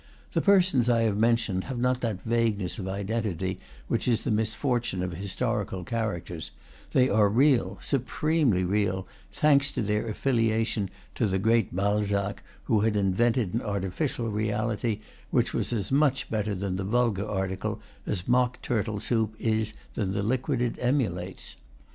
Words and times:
The 0.31 0.41
persons 0.41 0.89
I 0.89 1.03
have 1.03 1.15
mentioned 1.15 1.65
have 1.65 1.77
not 1.77 2.01
that 2.01 2.23
vagueness 2.23 2.79
of 2.79 2.87
identity 2.87 3.59
which 3.87 4.07
is 4.07 4.23
the 4.23 4.31
misfortune 4.31 5.03
of 5.03 5.13
his 5.13 5.35
torical 5.35 5.85
characters; 5.85 6.49
they 6.91 7.07
are 7.07 7.29
real, 7.29 7.77
supremely 7.83 8.63
real, 8.65 9.05
thanks 9.31 9.69
to 9.73 9.83
their 9.83 10.07
affiliation 10.07 10.89
to 11.13 11.27
the 11.27 11.37
great 11.37 11.75
Balzac, 11.75 12.41
who 12.63 12.79
had 12.79 12.97
invented 12.97 13.53
an 13.53 13.61
artificial 13.61 14.29
reality 14.31 15.01
which 15.29 15.53
was 15.53 15.71
as 15.71 15.91
much 15.91 16.31
better 16.31 16.55
than 16.55 16.77
the 16.77 16.83
vulgar 16.83 17.27
article 17.29 17.79
as 18.07 18.27
mock 18.27 18.59
turtle 18.63 18.99
soup 18.99 19.35
is 19.37 19.73
than 19.93 20.13
the 20.13 20.23
liquid 20.23 20.63
it 20.63 20.77
emulates. 20.79 21.57